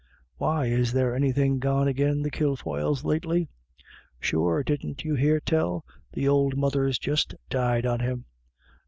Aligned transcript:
u 0.01 0.07
Why, 0.37 0.65
is 0.65 0.93
there 0.93 1.15
anything 1.15 1.59
gone 1.59 1.87
agin 1.87 2.23
the 2.23 2.31
Kilfoyles 2.31 3.03
lately?"" 3.03 3.49
Sure, 4.19 4.63
didn't 4.63 5.03
you 5.05 5.13
hear 5.13 5.39
tell? 5.39 5.85
The 6.13 6.27
ould 6.27 6.57
mother's 6.57 6.97
just 6.97 7.35
died 7.51 7.85
on 7.85 7.99
him. 7.99 8.25